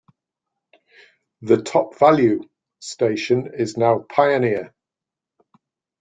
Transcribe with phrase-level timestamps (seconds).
[1.43, 4.73] The Top-Valu station is now Pioneer.